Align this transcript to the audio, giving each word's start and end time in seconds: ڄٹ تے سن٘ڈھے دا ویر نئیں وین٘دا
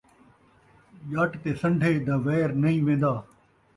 ڄٹ 1.11 1.31
تے 1.43 1.51
سن٘ڈھے 1.61 1.91
دا 2.05 2.15
ویر 2.25 2.49
نئیں 2.61 2.81
وین٘دا 2.85 3.13